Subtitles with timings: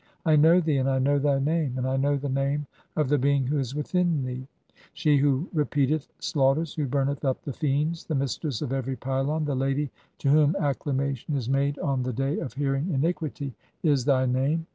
[0.25, 2.65] I know thee, and I know "thy name, and (42) I know the name
[2.95, 4.47] of the being who is "within thee.
[4.93, 9.53] 'She who repeateth slaughters, who burneth up "the fiends, the mistress of every pylon, the
[9.55, 11.23] lady to whom ac THE CHAPTER OF THE PYLONS.
[11.25, 14.65] 249 "clamation is made on the day (43) of hearing iniquity' is thy "name.